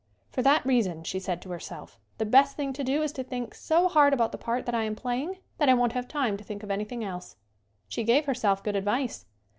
[0.31, 3.53] "For that reason," she said to herself, "the best thing to do is to think
[3.53, 6.43] so hard about the part that I am playing that I won't have time to
[6.43, 7.35] think of anything else."
[7.87, 9.25] She gave herself good advice.